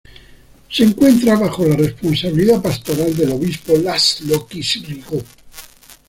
Se 0.67 0.83
encuentra 0.83 1.37
bajo 1.37 1.63
la 1.67 1.75
responsabilidad 1.75 2.59
pastoral 2.59 3.15
del 3.15 3.33
obispo 3.33 3.77
László 3.77 4.47
Kiss-Rigó. 4.47 5.21